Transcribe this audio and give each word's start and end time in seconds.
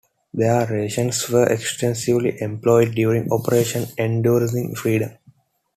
These 0.33 0.67
rations 0.71 1.29
were 1.29 1.45
extensively 1.47 2.41
employed 2.41 2.95
during 2.95 3.31
Operation 3.31 3.85
Enduring 3.99 4.73
Freedom. 4.73 5.11